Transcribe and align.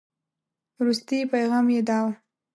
وروستي 0.77 1.19
پيغام 1.31 1.65
یې 1.75 1.81
داو. 1.87 2.07